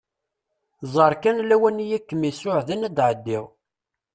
[0.93, 3.45] Ẓer kan lawan i akem-isuɛden ad d-ɛeddiɣ.